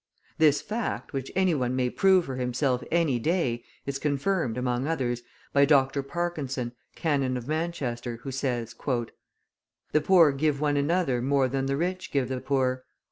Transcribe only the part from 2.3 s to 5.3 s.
himself any day, is confirmed, among others,